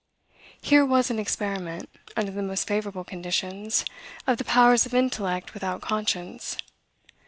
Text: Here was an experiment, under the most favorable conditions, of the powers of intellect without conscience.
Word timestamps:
Here 0.63 0.83
was 0.83 1.11
an 1.11 1.19
experiment, 1.19 1.87
under 2.17 2.31
the 2.31 2.41
most 2.41 2.67
favorable 2.67 3.03
conditions, 3.03 3.85
of 4.25 4.39
the 4.39 4.43
powers 4.43 4.87
of 4.87 4.95
intellect 4.95 5.53
without 5.53 5.81
conscience. 5.81 6.57